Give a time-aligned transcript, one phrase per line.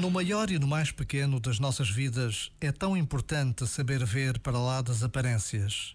[0.00, 4.58] No maior e no mais pequeno das nossas vidas, é tão importante saber ver para
[4.58, 5.94] lá das aparências.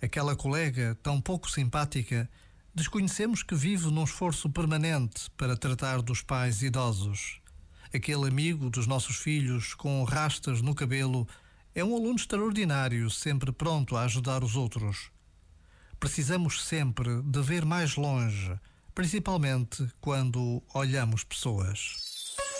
[0.00, 2.30] Aquela colega, tão pouco simpática,
[2.72, 7.40] desconhecemos que vive num esforço permanente para tratar dos pais idosos.
[7.92, 11.26] Aquele amigo dos nossos filhos, com rastas no cabelo,
[11.74, 15.10] é um aluno extraordinário, sempre pronto a ajudar os outros.
[15.98, 18.56] Precisamos sempre de ver mais longe,
[18.94, 22.09] principalmente quando olhamos pessoas.